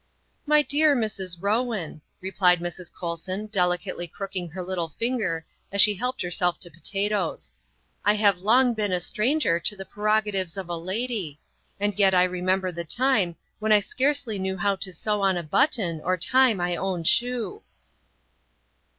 "My 0.53 0.63
dear 0.63 0.95
Mrs. 0.95 1.39
Bowen," 1.39 2.01
replied 2.21 2.59
Mrs. 2.59 2.91
Colson, 2.91 3.45
deli 3.45 3.77
cately 3.77 4.11
crooking 4.11 4.49
her 4.49 4.63
little 4.63 4.89
finger 4.89 5.45
as 5.71 5.79
she 5.79 5.93
helped 5.93 6.23
herself 6.23 6.59
to 6.61 6.71
potatoes," 6.71 7.53
I 8.03 8.15
have 8.15 8.39
long 8.39 8.73
been 8.73 8.91
a 8.91 8.99
stranger 8.99 9.59
to 9.59 9.75
the 9.75 9.85
preroga 9.85 10.33
tives 10.33 10.57
of 10.57 10.69
a 10.69 10.75
lady; 10.75 11.39
and 11.79 11.93
yet 11.99 12.15
I 12.15 12.23
remember 12.23 12.71
the 12.71 12.83
time 12.83 13.35
when 13.59 13.71
I 13.71 13.79
scarcely 13.79 14.39
knew 14.39 14.57
how 14.57 14.75
to 14.77 14.91
sew 14.91 15.21
on 15.21 15.37
a 15.37 15.43
button 15.43 16.01
or 16.03 16.17
tie 16.17 16.55
my 16.55 16.75
own 16.75 17.03
shoe." 17.03 17.61